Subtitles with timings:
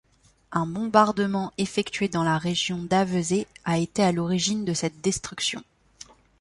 [0.51, 5.61] Un bombardement effectué dans la région d'Avezé a été à l'origine de cette destruction.